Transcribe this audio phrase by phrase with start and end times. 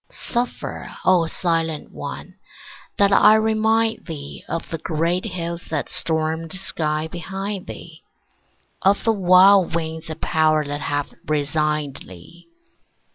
[0.09, 2.33] Suffer, O silent one,
[2.97, 8.01] that I remind thee Of the great hills that stormed the sky behind thee,
[8.81, 12.47] Of the wild winds of power that have resigned thee.